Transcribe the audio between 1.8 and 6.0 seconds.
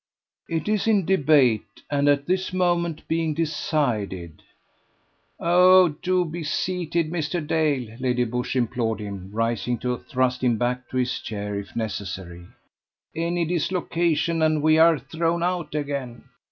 and at this moment being decided." "Oh!